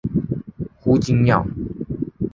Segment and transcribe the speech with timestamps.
[0.79, 1.45] 胡锦鸟。